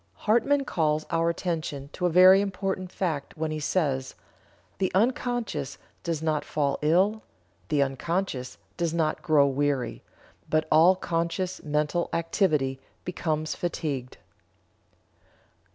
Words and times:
'"Hartmann 0.25 0.65
calls 0.65 1.05
our 1.11 1.29
attention 1.29 1.91
to 1.93 2.07
a 2.07 2.09
very 2.09 2.41
important 2.41 2.91
fact 2.91 3.37
when 3.37 3.51
he 3.51 3.59
says: 3.59 4.15
"The 4.79 4.91
unconscious 4.95 5.77
does 6.01 6.23
not 6.23 6.43
fall 6.43 6.79
ill, 6.81 7.21
the 7.69 7.83
unconscious 7.83 8.57
does 8.77 8.95
not 8.95 9.21
grow 9.21 9.45
weary, 9.45 10.01
but 10.49 10.67
all 10.71 10.95
conscious 10.95 11.61
mental 11.61 12.09
activity 12.13 12.79
becomes 13.05 13.53
fatigued." 13.53 14.17